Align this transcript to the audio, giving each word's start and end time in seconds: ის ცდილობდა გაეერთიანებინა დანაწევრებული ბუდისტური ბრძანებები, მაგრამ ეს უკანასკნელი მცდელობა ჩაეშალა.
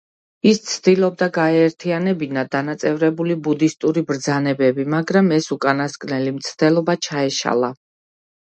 ის 0.51 0.59
ცდილობდა 0.69 1.25
გაეერთიანებინა 1.35 2.45
დანაწევრებული 2.55 3.35
ბუდისტური 3.49 4.05
ბრძანებები, 4.13 4.87
მაგრამ 4.95 5.31
ეს 5.39 5.51
უკანასკნელი 5.57 6.35
მცდელობა 6.41 7.01
ჩაეშალა. 7.11 7.71